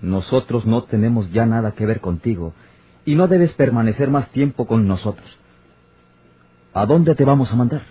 Nosotros 0.00 0.66
no 0.66 0.84
tenemos 0.84 1.30
ya 1.32 1.46
nada 1.46 1.72
que 1.72 1.86
ver 1.86 2.00
contigo, 2.00 2.54
y 3.04 3.14
no 3.14 3.28
debes 3.28 3.52
permanecer 3.54 4.10
más 4.10 4.30
tiempo 4.30 4.66
con 4.66 4.86
nosotros. 4.86 5.38
¿A 6.72 6.86
dónde 6.86 7.14
te 7.14 7.24
vamos 7.24 7.52
a 7.52 7.56
mandar? 7.56 7.82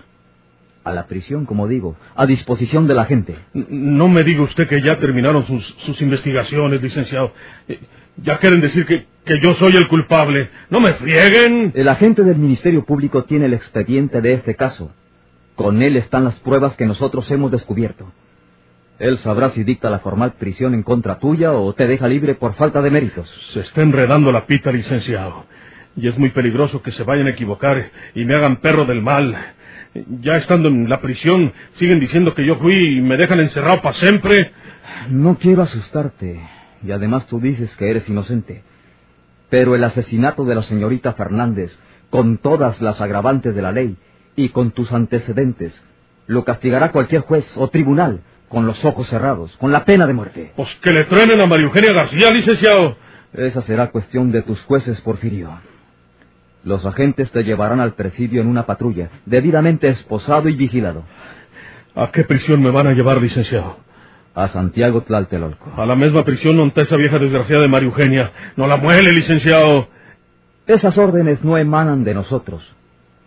A 0.90 0.94
la 0.94 1.08
prisión, 1.08 1.46
como 1.46 1.68
digo, 1.68 1.96
a 2.16 2.26
disposición 2.26 2.88
de 2.88 2.94
la 2.96 3.06
gente. 3.06 3.36
No 3.54 4.08
me 4.08 4.24
diga 4.24 4.42
usted 4.44 4.68
que 4.68 4.82
ya 4.82 4.98
terminaron 5.00 5.46
sus, 5.46 5.66
sus 5.80 6.02
investigaciones, 6.02 6.82
licenciado. 6.82 7.32
Eh, 7.68 7.80
Ya 8.22 8.38
quieren 8.38 8.60
decir 8.60 8.86
que, 8.86 9.06
que 9.24 9.40
yo 9.40 9.54
soy 9.54 9.74
el 9.78 9.88
culpable. 9.88 10.50
No 10.70 10.80
me 10.82 10.94
frieguen. 10.94 11.72
El 11.76 11.88
agente 11.88 12.24
del 12.24 12.38
Ministerio 12.38 12.84
Público 12.84 13.24
tiene 13.24 13.46
el 13.46 13.54
expediente 13.54 14.20
de 14.22 14.34
este 14.34 14.56
caso. 14.56 14.92
Con 15.56 15.82
él 15.82 15.96
están 15.96 16.24
las 16.26 16.38
pruebas 16.40 16.76
que 16.76 16.86
nosotros 16.86 17.30
hemos 17.32 17.52
descubierto. 17.52 18.12
Él 19.00 19.18
sabrá 19.20 19.50
si 19.52 19.64
dicta 19.64 19.90
la 19.90 20.00
formal 20.00 20.34
prisión 20.34 20.74
en 20.74 20.84
contra 20.84 21.20
tuya 21.20 21.54
o 21.54 21.74
te 21.74 21.88
deja 21.88 22.08
libre 22.10 22.36
por 22.36 22.56
falta 22.56 22.82
de 22.82 22.92
méritos. 22.92 23.30
Se 23.54 23.62
está 23.62 23.82
enredando 23.82 24.32
la 24.32 24.46
pita, 24.46 24.72
licenciado. 24.72 25.46
Y 25.96 26.08
es 26.08 26.18
muy 26.18 26.30
peligroso 26.32 26.82
que 26.82 26.92
se 26.92 27.04
vayan 27.04 27.28
a 27.28 27.32
equivocar 27.32 27.92
y 28.16 28.26
me 28.26 28.36
hagan 28.36 28.58
perro 28.58 28.84
del 28.86 29.02
mal. 29.02 29.36
Ya 29.94 30.34
estando 30.34 30.70
en 30.70 30.88
la 30.88 31.02
prisión, 31.02 31.54
siguen 31.74 32.00
diciendo 32.00 32.36
que 32.36 32.46
yo 32.46 32.58
fui 32.58 32.98
y 32.98 33.02
me 33.02 33.18
dejan 33.18 33.40
encerrado 33.40 33.82
para 33.82 33.94
siempre. 33.94 34.52
No 35.10 35.38
quiero 35.38 35.64
asustarte, 35.64 36.40
y 36.84 36.92
además 36.92 37.26
tú 37.28 37.40
dices 37.40 37.76
que 37.76 37.90
eres 37.90 38.08
inocente. 38.08 38.64
Pero 39.50 39.76
el 39.76 39.84
asesinato 39.84 40.46
de 40.46 40.56
la 40.56 40.62
señorita 40.62 41.14
Fernández, 41.14 41.78
con 42.10 42.38
todas 42.38 42.82
las 42.82 43.02
agravantes 43.02 43.56
de 43.56 43.62
la 43.62 43.72
ley 43.72 43.98
y 44.36 44.50
con 44.50 44.72
tus 44.72 44.92
antecedentes, 44.92 45.84
lo 46.28 46.46
castigará 46.46 46.92
cualquier 46.92 47.22
juez 47.22 47.58
o 47.58 47.70
tribunal 47.70 48.22
con 48.48 48.66
los 48.66 48.84
ojos 48.86 49.08
cerrados, 49.08 49.56
con 49.58 49.72
la 49.72 49.86
pena 49.86 50.06
de 50.06 50.14
muerte. 50.14 50.54
Pues 50.56 50.76
que 50.82 50.92
le 50.92 51.06
truenen 51.06 51.40
a 51.40 51.48
María 51.48 51.66
Eugenia 51.66 51.94
García, 51.94 52.30
licenciado. 52.32 52.98
Esa 53.34 53.62
será 53.62 53.92
cuestión 53.92 54.32
de 54.32 54.42
tus 54.42 54.62
jueces, 54.62 55.02
Porfirio. 55.02 55.60
Los 56.64 56.86
agentes 56.86 57.32
te 57.32 57.44
llevarán 57.44 57.80
al 57.80 57.94
presidio 57.94 58.42
en 58.42 58.48
una 58.48 58.66
patrulla, 58.66 59.10
debidamente 59.26 59.88
esposado 59.88 60.50
y 60.50 60.56
vigilado. 60.56 61.04
¿A 61.96 62.12
qué 62.12 62.24
prisión 62.24 62.62
me 62.62 62.72
van 62.72 62.88
a 62.88 62.94
llevar, 62.94 63.22
licenciado? 63.22 63.78
A 64.36 64.48
Santiago 64.48 65.02
Tlaltelolco. 65.02 65.72
A 65.76 65.86
la 65.86 65.96
misma 65.96 66.24
prisión 66.24 66.58
donde 66.58 66.70
está 66.70 66.82
esa 66.82 66.98
vieja 66.98 67.18
desgraciada 67.18 67.62
de 67.62 67.70
María 67.70 67.88
Eugenia. 67.88 68.32
No 68.56 68.68
la 68.68 68.78
muele, 68.78 69.12
licenciado. 69.12 69.88
Esas 70.68 70.98
órdenes 70.98 71.44
no 71.44 71.58
emanan 71.58 72.04
de 72.04 72.14
nosotros. 72.14 72.64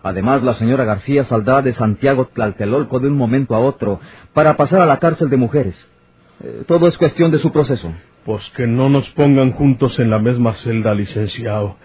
Además, 0.03 0.43
la 0.43 0.55
señora 0.55 0.85
García 0.85 1.25
saldrá 1.25 1.63
de 1.63 1.73
Santiago 1.73 2.27
Tlaltelolco 2.27 2.99
de 2.99 3.09
un 3.09 3.17
momento 3.17 3.55
a 3.55 3.61
otro 3.61 4.01
para 4.33 4.57
pasar 4.57 4.81
a 4.81 4.87
la 4.87 4.99
cárcel 4.99 5.31
de 5.31 5.37
mujeres. 5.37 5.89
Eh, 6.43 6.65
todo 6.67 6.89
es 6.89 6.99
cuestión 6.99 7.31
de 7.31 7.39
su 7.39 7.53
proceso. 7.53 7.93
Pues 8.25 8.49
que 8.51 8.67
no 8.67 8.89
nos 8.89 9.09
pongan 9.11 9.53
juntos 9.53 9.99
en 9.99 10.11
la 10.11 10.19
misma 10.19 10.55
celda, 10.55 10.95
licenciado. 10.95 11.77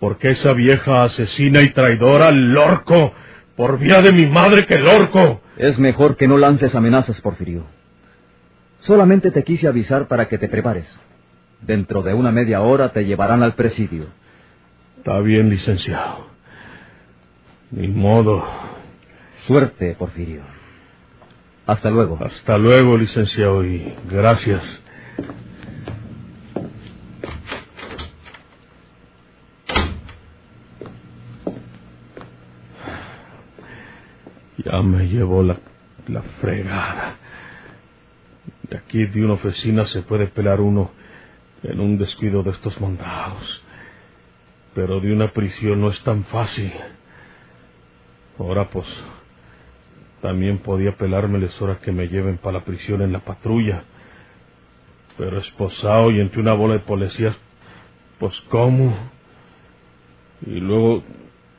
Porque 0.00 0.30
esa 0.30 0.52
vieja 0.52 1.04
asesina 1.04 1.62
y 1.62 1.68
traidora, 1.70 2.30
Lorco, 2.30 3.12
por 3.56 3.78
vía 3.78 4.02
de 4.02 4.12
mi 4.12 4.26
madre 4.26 4.66
que 4.66 4.78
Lorco. 4.78 5.40
Es 5.56 5.78
mejor 5.78 6.16
que 6.16 6.28
no 6.28 6.36
lances 6.36 6.74
amenazas, 6.74 7.20
Porfirio. 7.20 7.64
Solamente 8.80 9.30
te 9.30 9.42
quise 9.42 9.68
avisar 9.68 10.06
para 10.06 10.28
que 10.28 10.38
te 10.38 10.48
prepares. 10.48 10.98
Dentro 11.62 12.02
de 12.02 12.12
una 12.12 12.30
media 12.30 12.60
hora 12.60 12.92
te 12.92 13.04
llevarán 13.06 13.42
al 13.42 13.54
presidio. 13.54 14.06
Está 14.98 15.18
bien, 15.20 15.48
licenciado. 15.48 16.26
Ni 17.70 17.88
modo. 17.88 18.44
Suerte, 19.46 19.96
Porfirio. 19.98 20.42
Hasta 21.66 21.90
luego. 21.90 22.18
Hasta 22.22 22.58
luego, 22.58 22.96
licenciado, 22.96 23.64
y 23.64 23.94
gracias. 24.08 24.62
Ya 34.66 34.82
me 34.82 35.06
llevó 35.06 35.44
la, 35.44 35.58
la 36.08 36.22
fregada. 36.40 37.18
De 38.68 38.76
aquí 38.76 39.06
de 39.06 39.24
una 39.24 39.34
oficina 39.34 39.86
se 39.86 40.02
puede 40.02 40.26
pelar 40.26 40.60
uno 40.60 40.90
en 41.62 41.78
un 41.78 41.98
descuido 41.98 42.42
de 42.42 42.50
estos 42.50 42.80
mandados. 42.80 43.62
Pero 44.74 44.98
de 44.98 45.12
una 45.12 45.30
prisión 45.32 45.80
no 45.80 45.88
es 45.90 46.02
tan 46.02 46.24
fácil. 46.24 46.72
Ahora 48.40 48.68
pues, 48.68 48.86
también 50.20 50.58
podía 50.58 50.96
pelármeles 50.96 51.56
ahora 51.60 51.78
que 51.78 51.92
me 51.92 52.08
lleven 52.08 52.38
para 52.38 52.58
la 52.58 52.64
prisión 52.64 53.02
en 53.02 53.12
la 53.12 53.20
patrulla. 53.20 53.84
Pero 55.16 55.38
esposado 55.38 56.10
y 56.10 56.20
entre 56.20 56.40
una 56.40 56.54
bola 56.54 56.74
de 56.74 56.80
policías, 56.80 57.36
pues 58.18 58.34
cómo. 58.50 58.96
Y 60.44 60.58
luego 60.58 61.04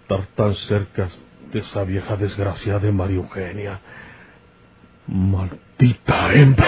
estar 0.02 0.26
tan 0.36 0.56
cerca 0.56 1.08
de 1.52 1.60
esa 1.60 1.84
vieja 1.84 2.16
desgraciada 2.16 2.80
de 2.80 2.92
María 2.92 3.18
Eugenia. 3.18 3.80
Maldita 5.08 6.34
hembra. 6.34 6.66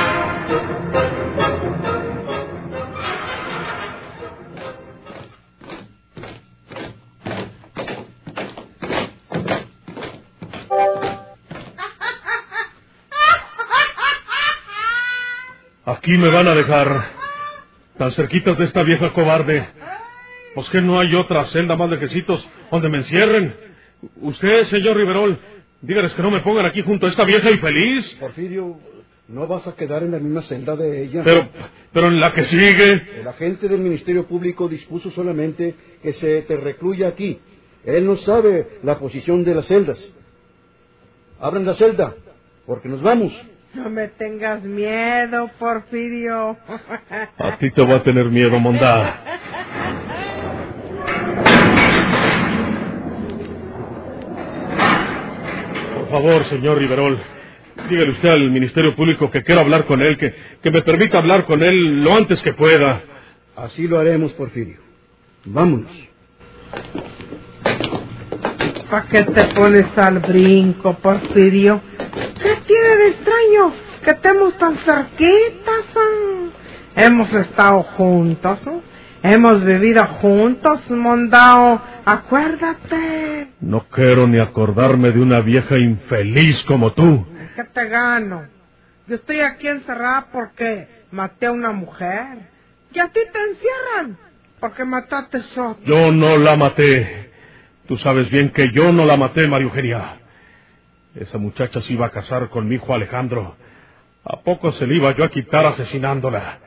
Aquí 15.86 16.18
me 16.18 16.30
van 16.30 16.48
a 16.48 16.56
dejar. 16.56 17.12
tan 17.98 18.12
cerquitas 18.12 18.58
de 18.58 18.64
esta 18.64 18.84
vieja 18.84 19.12
cobarde. 19.12 19.68
Pues 20.56 20.70
que 20.70 20.82
no 20.82 21.00
hay 21.00 21.14
otra 21.16 21.46
celda 21.46 21.76
más 21.76 21.90
lejecitos 21.90 22.48
donde 22.72 22.90
me 22.90 23.00
encierren. 23.00 23.69
Usted, 24.22 24.66
señor 24.66 24.98
Riverol, 24.98 25.38
dígales 25.82 26.14
que 26.14 26.22
no 26.22 26.32
me 26.32 26.40
pongan 26.40 26.66
aquí 26.66 26.82
junto 26.82 27.06
a 27.06 27.10
esta 27.10 27.26
vieja 27.26 27.52
infeliz. 27.52 28.16
Porfirio, 28.20 28.78
no 29.28 29.48
vas 29.48 29.68
a 29.68 29.76
quedar 29.76 30.04
en 30.04 30.12
la 30.12 30.20
misma 30.20 30.42
celda 30.42 30.76
de 30.76 31.04
ella. 31.04 31.22
Pero, 31.24 31.50
pero 31.92 32.08
en 32.08 32.20
la 32.20 32.34
que 32.34 32.46
sigue. 32.46 33.20
El 33.20 33.28
agente 33.28 33.68
del 33.68 33.80
Ministerio 33.80 34.26
Público 34.26 34.68
dispuso 34.68 35.12
solamente 35.12 35.76
que 36.02 36.14
se 36.14 36.42
te 36.44 36.58
recluya 36.58 37.10
aquí. 37.10 37.40
Él 37.86 38.06
no 38.06 38.16
sabe 38.18 38.80
la 38.84 39.00
posición 39.00 39.44
de 39.44 39.56
las 39.56 39.68
celdas. 39.68 40.04
Abran 41.40 41.66
la 41.66 41.74
celda, 41.76 42.16
porque 42.66 42.90
nos 42.90 43.02
vamos. 43.02 43.34
No 43.74 43.90
me 43.90 44.08
tengas 44.08 44.64
miedo, 44.64 45.50
Porfirio. 45.60 46.58
A 47.38 47.58
ti 47.60 47.70
te 47.72 47.86
va 47.86 47.96
a 47.96 48.04
tener 48.04 48.26
miedo, 48.26 48.60
Mondá. 48.60 49.40
Por 56.10 56.24
favor, 56.24 56.44
señor 56.46 56.80
Riverol, 56.80 57.20
dígale 57.88 58.10
usted 58.10 58.30
al 58.30 58.50
Ministerio 58.50 58.96
Público 58.96 59.30
que 59.30 59.44
quiero 59.44 59.62
hablar 59.62 59.86
con 59.86 60.02
él, 60.02 60.18
que, 60.18 60.34
que 60.60 60.72
me 60.72 60.82
permita 60.82 61.20
hablar 61.20 61.46
con 61.46 61.62
él 61.62 62.04
lo 62.04 62.16
antes 62.16 62.42
que 62.42 62.54
pueda. 62.54 63.04
Así 63.56 63.88
lo 63.88 64.00
haremos, 64.00 64.34
Porfirio. 64.34 64.78
Vámonos. 65.46 65.92
¿Para 68.90 69.06
qué 69.06 69.22
te 69.22 69.44
pones 69.54 69.86
al 70.00 70.18
brinco, 70.18 70.96
Porfirio? 70.96 71.80
¿Qué 72.42 72.58
tiene 72.66 72.98
de 72.98 73.08
extraño 73.10 73.74
que 74.04 74.10
estemos 74.10 74.58
tan 74.58 74.78
cerquitas? 74.80 75.86
Hemos 76.96 77.32
estado 77.36 77.84
juntos, 77.84 78.66
¿eh? 78.66 78.80
Hemos 79.24 79.64
vivido 79.64 80.06
juntos, 80.06 80.90
Mondao. 80.90 81.82
Acuérdate. 82.06 83.50
No 83.62 83.86
quiero 83.90 84.28
ni 84.28 84.40
acordarme 84.40 85.12
de 85.12 85.20
una 85.20 85.42
vieja 85.42 85.78
infeliz 85.78 86.64
como 86.64 86.94
tú. 86.94 87.26
¿Qué 87.56 87.64
te 87.66 87.88
gano? 87.88 88.48
Yo 89.08 89.16
estoy 89.16 89.42
aquí 89.42 89.68
encerrada 89.68 90.28
porque 90.32 90.88
maté 91.12 91.48
a 91.48 91.52
una 91.52 91.72
mujer. 91.72 92.38
Y 92.94 93.00
a 93.00 93.08
ti 93.08 93.20
te 93.32 93.40
encierran 93.52 94.18
porque 94.60 94.84
mataste 94.86 95.38
a 95.38 95.70
otra. 95.70 95.84
Yo 95.86 96.12
no 96.12 96.38
la 96.38 96.56
maté. 96.56 97.32
Tú 97.88 97.98
sabes 97.98 98.30
bien 98.30 98.52
que 98.52 98.72
yo 98.72 98.92
no 98.92 99.06
la 99.06 99.18
maté, 99.18 99.48
María 99.48 99.66
Eugenia. 99.68 100.18
Esa 101.16 101.38
muchacha 101.38 101.82
se 101.82 101.94
iba 101.94 102.08
a 102.08 102.12
casar 102.12 102.50
con 102.50 102.68
mi 102.68 102.76
hijo 102.76 102.94
Alejandro. 102.94 103.56
¿A 104.24 104.42
poco 104.42 104.72
se 104.72 104.86
le 104.86 104.96
iba 104.96 105.16
yo 105.16 105.24
a 105.24 105.30
quitar 105.30 105.66
asesinándola? 105.66 106.60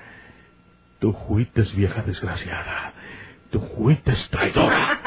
Tú 1.02 1.12
fuites 1.26 1.74
vieja 1.74 2.00
desgraciada. 2.02 2.92
Tú 3.50 3.60
fuites 3.76 4.30
traidora. 4.30 5.00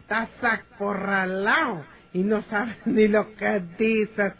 Estás 0.00 0.28
acorralado 0.42 1.84
y 2.12 2.24
no 2.24 2.42
sabes 2.42 2.76
ni 2.84 3.06
lo 3.06 3.32
que 3.36 3.62
dices, 3.78 4.32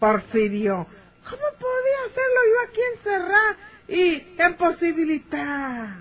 Porfirio. 0.00 0.88
¿Cómo 1.22 1.42
podía 1.60 2.00
hacerlo 2.08 2.40
yo 2.50 2.68
aquí 2.68 2.80
encerrada 2.96 3.56
y 3.86 4.42
imposibilitar? 4.44 5.98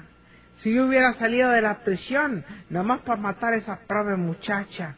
Si 0.63 0.73
yo 0.73 0.87
hubiera 0.87 1.13
salido 1.13 1.51
de 1.51 1.61
la 1.61 1.83
prisión, 1.83 2.43
nomás 2.71 3.01
para 3.01 3.21
matar 3.21 3.53
a 3.53 3.57
esa 3.57 3.81
pobre 3.87 4.15
muchacha. 4.15 4.95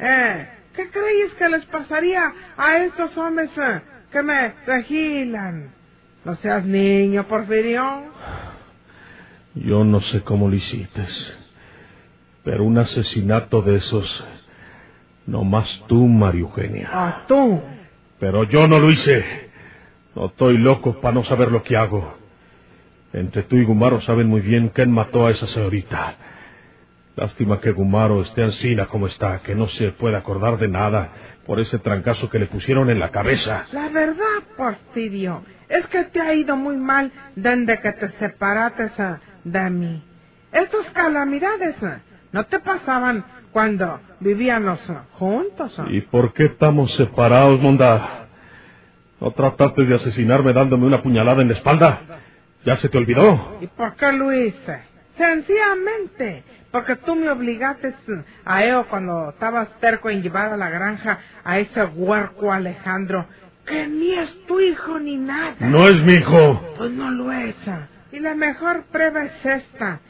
¿Eh? 0.00 0.48
¿Qué 0.74 0.90
crees 0.90 1.34
que 1.34 1.48
les 1.50 1.64
pasaría 1.66 2.32
a 2.56 2.78
estos 2.78 3.16
hombres 3.16 3.56
eh, 3.56 3.80
que 4.10 4.22
me 4.24 4.54
vigilan? 4.66 5.77
No 6.28 6.34
seas 6.34 6.62
niño, 6.62 7.26
Porfirio. 7.26 8.02
Yo 9.54 9.82
no 9.82 10.02
sé 10.02 10.20
cómo 10.20 10.50
lo 10.50 10.56
hiciste. 10.56 11.06
Pero 12.44 12.64
un 12.64 12.76
asesinato 12.76 13.62
de 13.62 13.76
esos. 13.76 14.26
No 15.24 15.42
más 15.44 15.82
tú, 15.88 16.06
María 16.06 16.42
Eugenia. 16.42 16.90
Ah, 16.92 17.24
tú. 17.26 17.62
Pero 18.20 18.44
yo 18.44 18.68
no 18.68 18.78
lo 18.78 18.90
hice. 18.90 19.24
No 20.14 20.26
estoy 20.26 20.58
loco 20.58 21.00
para 21.00 21.14
no 21.14 21.24
saber 21.24 21.50
lo 21.50 21.62
que 21.62 21.78
hago. 21.78 22.12
Entre 23.14 23.44
tú 23.44 23.56
y 23.56 23.64
Gumaro 23.64 24.02
saben 24.02 24.26
muy 24.26 24.42
bien 24.42 24.68
quién 24.68 24.90
mató 24.90 25.28
a 25.28 25.30
esa 25.30 25.46
señorita. 25.46 26.14
Lástima 27.18 27.58
que 27.58 27.72
Gumaro 27.72 28.22
esté 28.22 28.44
ansina 28.44 28.86
como 28.86 29.08
está, 29.08 29.40
que 29.40 29.56
no 29.56 29.66
se 29.66 29.90
puede 29.90 30.16
acordar 30.16 30.56
de 30.56 30.68
nada 30.68 31.08
por 31.46 31.58
ese 31.58 31.80
trancazo 31.80 32.30
que 32.30 32.38
le 32.38 32.46
pusieron 32.46 32.90
en 32.90 33.00
la 33.00 33.10
cabeza. 33.10 33.66
La 33.72 33.88
verdad, 33.88 34.38
Porfirio, 34.56 35.42
es 35.68 35.84
que 35.88 36.04
te 36.04 36.20
ha 36.20 36.32
ido 36.32 36.54
muy 36.54 36.76
mal 36.76 37.10
desde 37.34 37.80
que 37.80 37.90
te 37.90 38.10
separaste 38.20 38.84
eh, 38.84 39.16
de 39.42 39.68
mí. 39.68 40.04
Estas 40.52 40.88
calamidades 40.92 41.74
eh, 41.82 41.98
no 42.30 42.44
te 42.46 42.60
pasaban 42.60 43.24
cuando 43.50 43.98
vivíamos 44.20 44.78
eh, 44.88 44.94
juntos. 45.14 45.76
¿Y 45.88 46.02
por 46.02 46.32
qué 46.32 46.44
estamos 46.44 46.94
separados, 46.94 47.60
Monda? 47.60 48.28
¿No 49.20 49.32
trataste 49.32 49.86
de 49.86 49.96
asesinarme 49.96 50.52
dándome 50.52 50.86
una 50.86 51.02
puñalada 51.02 51.42
en 51.42 51.48
la 51.48 51.54
espalda? 51.54 51.98
¿Ya 52.64 52.76
se 52.76 52.88
te 52.88 52.96
olvidó? 52.96 53.58
¿Y 53.60 53.66
por 53.66 53.96
qué 53.96 54.12
lo 54.12 54.32
hice? 54.32 54.97
Sencillamente, 55.18 56.44
porque 56.70 56.96
tú 56.96 57.16
me 57.16 57.28
obligaste 57.28 57.94
a 58.44 58.64
ello 58.64 58.86
cuando 58.88 59.30
estabas 59.30 59.68
terco 59.80 60.08
en 60.10 60.22
llevar 60.22 60.52
a 60.52 60.56
la 60.56 60.70
granja 60.70 61.18
a 61.44 61.58
ese 61.58 61.84
huerco 61.84 62.52
Alejandro, 62.52 63.26
que 63.66 63.86
ni 63.86 64.14
es 64.14 64.46
tu 64.46 64.60
hijo 64.60 64.98
ni 64.98 65.16
nada. 65.16 65.56
No 65.60 65.86
es 65.88 66.00
mi 66.02 66.14
hijo. 66.14 66.74
Pues 66.78 66.90
no 66.92 67.10
lo 67.10 67.32
es. 67.32 67.56
Y 68.12 68.20
la 68.20 68.34
mejor 68.34 68.84
prueba 68.92 69.24
es 69.24 69.44
esta. 69.44 70.00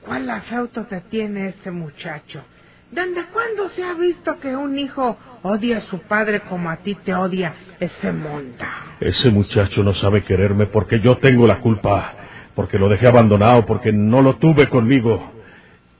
¿Cuál 0.00 0.28
afecto 0.30 0.84
te 0.84 1.00
tiene 1.02 1.48
este 1.48 1.70
muchacho? 1.70 2.42
¿Desde 2.90 3.24
cuándo 3.32 3.68
se 3.70 3.82
ha 3.82 3.94
visto 3.94 4.38
que 4.38 4.54
un 4.54 4.78
hijo 4.78 5.18
odia 5.42 5.78
a 5.78 5.80
su 5.80 5.98
padre 6.00 6.40
como 6.40 6.70
a 6.70 6.76
ti 6.76 6.94
te 6.94 7.14
odia 7.14 7.54
ese 7.80 8.12
monta? 8.12 8.68
Ese 9.00 9.30
muchacho 9.30 9.82
no 9.82 9.92
sabe 9.94 10.22
quererme 10.22 10.66
porque 10.66 11.00
yo 11.00 11.16
tengo 11.16 11.46
la 11.46 11.60
culpa, 11.60 12.14
porque 12.54 12.78
lo 12.78 12.88
dejé 12.88 13.08
abandonado, 13.08 13.66
porque 13.66 13.92
no 13.92 14.22
lo 14.22 14.36
tuve 14.36 14.68
conmigo. 14.68 15.32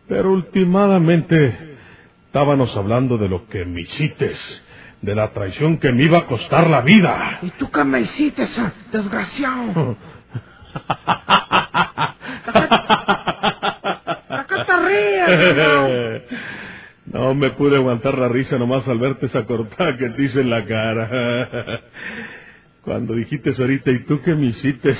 Pero 0.08 0.32
últimamente 0.32 1.76
estábamos 2.26 2.76
hablando 2.76 3.18
de 3.18 3.28
lo 3.28 3.46
que 3.48 3.64
me 3.64 3.82
hiciste, 3.82 4.32
de 5.00 5.14
la 5.14 5.32
traición 5.32 5.78
que 5.78 5.92
me 5.92 6.04
iba 6.04 6.18
a 6.18 6.26
costar 6.26 6.68
la 6.68 6.80
vida. 6.82 7.38
¿Y 7.42 7.50
tú 7.50 7.70
qué 7.70 7.84
me 7.84 8.00
hiciste, 8.00 8.46
desgraciado? 8.92 9.96
¿A 14.28 14.46
qué 14.48 14.56
te 14.66 14.76
ríes, 14.76 15.56
no? 15.56 15.88
No 17.06 17.34
me 17.34 17.50
pude 17.50 17.76
aguantar 17.76 18.18
la 18.18 18.28
risa 18.28 18.58
nomás 18.58 18.88
al 18.88 18.98
verte 18.98 19.26
esa 19.26 19.44
cortada 19.44 19.96
que 19.96 20.08
te 20.10 20.22
hice 20.24 20.40
en 20.40 20.50
la 20.50 20.64
cara. 20.64 21.80
Cuando 22.82 23.14
dijiste 23.14 23.50
ahorita, 23.56 23.90
¿y 23.92 24.04
tú 24.04 24.20
qué 24.20 24.34
me 24.34 24.46
hiciste? 24.46 24.94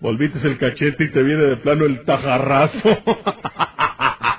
Volviste 0.00 0.46
el 0.46 0.58
cachete 0.58 1.04
y 1.04 1.10
te 1.12 1.22
viene 1.22 1.44
de 1.44 1.56
plano 1.56 1.84
el 1.84 2.04
tajarrazo. 2.04 2.98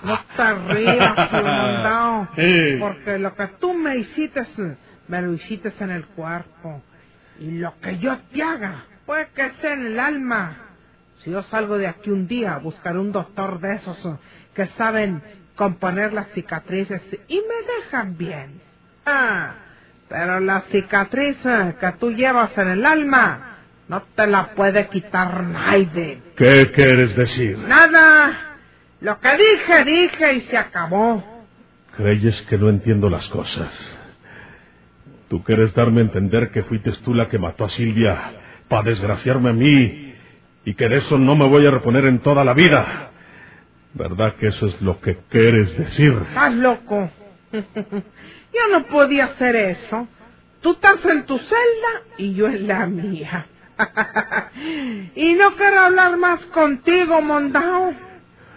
No 0.01 0.17
te 0.37 0.53
rías, 0.73 1.29
Fulmondao, 1.29 2.29
Eh. 2.37 2.77
porque 2.79 3.19
lo 3.19 3.35
que 3.35 3.47
tú 3.59 3.73
me 3.73 3.97
hiciste, 3.97 4.43
me 5.09 5.21
lo 5.21 5.33
hiciste 5.33 5.73
en 5.81 5.89
el 5.91 6.05
cuerpo. 6.05 6.81
Y 7.39 7.51
lo 7.59 7.77
que 7.81 7.97
yo 7.99 8.17
te 8.31 8.41
haga, 8.41 8.85
puede 9.05 9.27
que 9.35 9.49
sea 9.61 9.73
en 9.73 9.87
el 9.87 9.99
alma. 9.99 10.55
Si 11.17 11.31
yo 11.31 11.43
salgo 11.43 11.77
de 11.77 11.87
aquí 11.87 12.09
un 12.11 12.27
día, 12.27 12.57
buscaré 12.57 12.97
un 12.97 13.11
doctor 13.11 13.59
de 13.59 13.75
esos 13.75 13.97
que 14.55 14.67
saben 14.77 15.21
componer 15.55 16.13
las 16.13 16.29
cicatrices 16.29 17.01
y 17.27 17.35
me 17.35 17.73
dejan 17.83 18.17
bien. 18.17 18.61
Ah, 19.05 19.53
pero 20.07 20.39
la 20.39 20.61
cicatriz 20.71 21.37
eh, 21.45 21.75
que 21.77 21.91
tú 21.99 22.11
llevas 22.11 22.57
en 22.57 22.69
el 22.69 22.85
alma, 22.85 23.57
no 23.89 24.03
te 24.15 24.27
la 24.27 24.51
puede 24.51 24.87
quitar 24.87 25.43
nadie. 25.43 26.21
¿Qué 26.37 26.71
quieres 26.71 27.15
decir? 27.15 27.57
Nada. 27.57 28.57
Lo 29.01 29.19
que 29.19 29.29
dije, 29.35 29.83
dije 29.83 30.33
y 30.35 30.41
se 30.41 30.57
acabó. 30.57 31.23
Creyes 31.97 32.39
que 32.43 32.57
no 32.59 32.69
entiendo 32.69 33.09
las 33.09 33.27
cosas. 33.29 33.97
Tú 35.27 35.43
quieres 35.43 35.73
darme 35.73 36.01
a 36.01 36.03
entender 36.03 36.51
que 36.51 36.63
fuiste 36.63 36.91
tú 37.03 37.15
la 37.15 37.29
que 37.29 37.39
mató 37.39 37.65
a 37.65 37.69
Silvia 37.69 38.33
para 38.67 38.83
desgraciarme 38.83 39.49
a 39.49 39.53
mí 39.53 40.13
y 40.65 40.73
que 40.75 40.87
de 40.87 40.97
eso 40.97 41.17
no 41.17 41.35
me 41.35 41.47
voy 41.47 41.65
a 41.65 41.71
reponer 41.71 42.05
en 42.05 42.19
toda 42.19 42.45
la 42.45 42.53
vida. 42.53 43.09
¿Verdad 43.95 44.35
que 44.35 44.47
eso 44.47 44.67
es 44.67 44.79
lo 44.83 45.01
que 45.01 45.17
quieres 45.29 45.75
decir? 45.75 46.13
Estás 46.29 46.53
loco. 46.53 47.09
Yo 47.51 48.61
no 48.71 48.85
podía 48.85 49.25
hacer 49.25 49.55
eso. 49.55 50.07
Tú 50.61 50.73
estás 50.73 51.03
en 51.05 51.25
tu 51.25 51.39
celda 51.39 52.03
y 52.17 52.33
yo 52.33 52.47
en 52.47 52.67
la 52.67 52.85
mía. 52.85 53.47
y 55.15 55.33
no 55.33 55.55
quiero 55.55 55.79
hablar 55.81 56.17
más 56.17 56.39
contigo, 56.47 57.21
Mondao. 57.21 57.93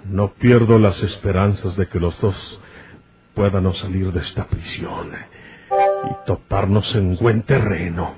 No 0.05 0.33
pierdo 0.33 0.79
las 0.79 1.03
esperanzas 1.03 1.77
de 1.77 1.89
que 1.89 2.01
los 2.01 2.21
dos 2.21 2.61
puedan 3.35 3.73
salir 3.75 4.13
de 4.13 4.21
esta 4.21 4.47
prisión 4.47 5.13
y 6.05 6.27
toparnos 6.27 6.95
en 6.95 7.17
buen 7.17 7.43
terreno. 7.43 8.17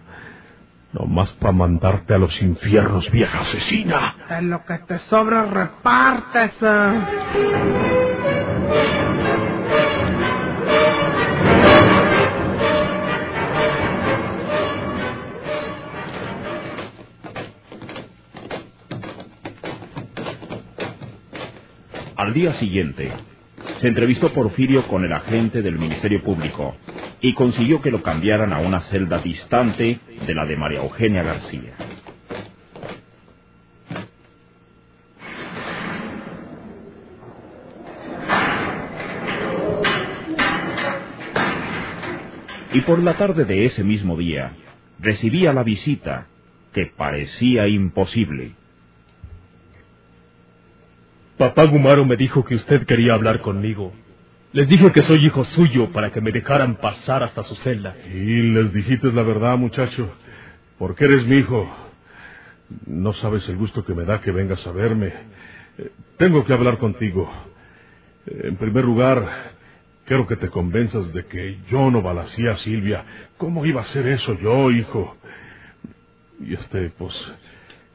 Nomás 0.93 1.31
para 1.33 1.53
mandarte 1.53 2.15
a 2.15 2.19
los 2.19 2.41
infiernos, 2.41 3.11
vieja 3.11 3.39
asesina. 3.41 4.15
De 4.29 4.43
lo 4.43 4.65
que 4.65 4.79
te 4.79 4.99
sobra 5.01 5.45
repartes. 5.45 6.53
eh. 6.63 7.01
Al 22.25 22.33
día 22.33 22.55
siguiente, 22.55 23.11
se 23.83 23.89
entrevistó 23.89 24.33
Porfirio 24.33 24.89
con 24.89 25.05
el 25.05 25.13
agente 25.13 25.61
del 25.61 25.79
Ministerio 25.79 26.23
Público 26.23 26.75
y 27.21 27.35
consiguió 27.35 27.83
que 27.83 27.91
lo 27.91 28.03
cambiaran 28.03 28.51
a 28.55 28.61
una 28.61 28.81
celda 28.81 29.19
distante 29.19 30.01
de 30.27 30.35
la 30.35 30.47
de 30.47 30.57
María 30.57 30.81
Eugenia 30.81 31.23
García. 31.23 31.75
Y 42.73 42.81
por 42.81 43.03
la 43.03 43.19
tarde 43.19 43.45
de 43.45 43.67
ese 43.67 43.85
mismo 43.85 44.17
día, 44.17 44.53
recibía 44.99 45.53
la 45.53 45.63
visita 45.63 46.29
que 46.73 46.87
parecía 46.87 47.69
imposible. 47.69 48.53
Papá 51.39 51.65
Gumaro 51.65 52.05
me 52.05 52.17
dijo 52.17 52.45
que 52.45 52.55
usted 52.55 52.87
quería 52.87 53.15
hablar 53.15 53.41
conmigo. 53.41 53.93
Les 54.53 54.69
dije 54.69 54.93
que 54.93 55.03
soy 55.03 55.27
hijo 55.27 55.45
suyo 55.45 55.91
para 55.91 56.13
que 56.13 56.21
me 56.21 56.31
dejaran 56.31 56.77
pasar 56.77 57.25
hasta 57.25 57.43
su 57.43 57.57
celda. 57.57 57.97
Y 58.07 58.43
les 58.53 58.73
dijiste 58.73 59.13
la 59.13 59.23
verdad, 59.23 59.57
muchacho. 59.59 60.13
Porque 60.79 61.07
eres 61.07 61.27
mi 61.27 61.37
hijo. 61.39 61.69
No 62.87 63.13
sabes 63.15 63.49
el 63.49 63.57
gusto 63.57 63.85
que 63.85 63.95
me 63.95 64.05
da 64.05 64.21
que 64.21 64.31
vengas 64.31 64.65
a 64.67 64.73
verme. 64.73 65.13
Eh, 65.79 65.91
Tengo 66.19 66.45
que 66.45 66.53
hablar 66.53 66.79
contigo. 66.79 67.29
Eh, 68.27 68.43
En 68.45 68.57
primer 68.57 68.85
lugar, 68.85 69.27
quiero 70.05 70.29
que 70.29 70.37
te 70.37 70.49
convenzas 70.49 71.13
de 71.13 71.27
que 71.27 71.59
yo 71.69 71.91
no 71.91 72.01
balacía 72.01 72.53
a 72.53 72.57
Silvia. 72.59 73.05
¿Cómo 73.39 73.67
iba 73.67 73.81
a 73.83 73.87
ser 73.87 74.07
eso 74.07 74.39
yo, 74.39 74.71
hijo? 74.71 75.17
Y 76.41 76.55
este, 76.55 76.91
pues, 76.91 77.15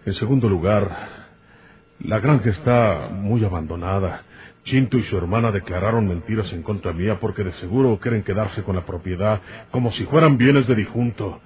en 0.06 0.14
segundo 0.14 0.50
lugar, 0.50 1.19
la 2.02 2.20
granja 2.20 2.50
está 2.50 3.10
muy 3.12 3.44
abandonada. 3.44 4.24
Chinto 4.64 4.98
y 4.98 5.04
su 5.04 5.18
hermana 5.18 5.52
declararon 5.52 6.08
mentiras 6.08 6.52
en 6.54 6.64
contra 6.64 6.94
mía 6.94 7.20
porque 7.20 7.44
de 7.44 7.54
seguro 7.54 8.00
quieren 8.00 8.24
quedarse 8.24 8.64
con 8.64 8.76
la 8.76 8.86
propiedad 8.86 9.42
como 9.72 9.92
si 9.92 10.06
fueran 10.06 10.38
bienes 10.38 10.68
de 10.68 10.76
difunto. 10.76 11.42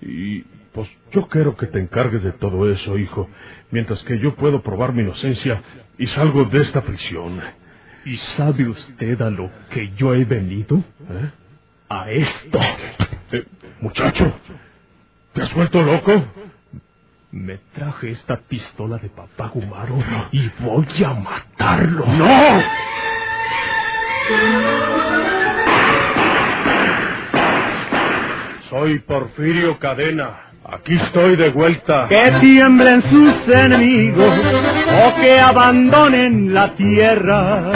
Y 0.00 0.40
pues 0.72 0.88
yo 1.10 1.26
quiero 1.28 1.56
que 1.56 1.66
te 1.66 1.78
encargues 1.78 2.22
de 2.22 2.32
todo 2.32 2.70
eso, 2.70 2.98
hijo, 2.98 3.28
mientras 3.70 4.04
que 4.04 4.18
yo 4.18 4.34
puedo 4.34 4.62
probar 4.62 4.92
mi 4.92 5.02
inocencia 5.02 5.62
y 5.96 6.06
salgo 6.06 6.44
de 6.44 6.60
esta 6.60 6.82
prisión. 6.82 7.40
¿Y 8.04 8.16
sabe 8.16 8.68
usted 8.68 9.20
a 9.22 9.30
lo 9.30 9.50
que 9.70 9.92
yo 9.96 10.14
he 10.14 10.24
venido? 10.24 10.76
¿Eh? 10.76 11.30
A 11.88 12.10
esto. 12.10 12.60
Eh, 13.32 13.44
muchacho, 13.80 14.32
¿te 15.32 15.42
has 15.42 15.54
vuelto 15.54 15.82
loco? 15.82 16.12
Me 17.36 17.58
traje 17.74 18.12
esta 18.12 18.38
pistola 18.38 18.96
de 18.96 19.10
papá 19.10 19.50
Gumaro 19.52 19.98
y 20.32 20.50
voy 20.58 20.86
a 21.04 21.12
matarlo. 21.12 22.06
¡No! 22.06 22.62
Soy 28.70 29.00
Porfirio 29.00 29.78
Cadena. 29.78 30.50
Aquí 30.64 30.96
estoy 30.96 31.36
de 31.36 31.50
vuelta. 31.50 32.08
Que 32.08 32.32
tiemblen 32.40 33.02
sus 33.02 33.34
enemigos 33.48 34.34
o 35.04 35.20
que 35.20 35.38
abandonen 35.38 36.54
la 36.54 36.74
tierra. 36.74 37.70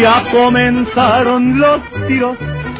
Ya 0.00 0.22
comenzaron 0.30 1.58
los 1.58 1.80
tiros, 2.06 2.36